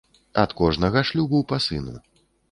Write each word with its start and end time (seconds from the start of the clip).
Ад 0.43 0.53
кожнага 0.61 1.03
шлюбу 1.09 1.41
па 1.51 1.59
сыну. 1.65 1.93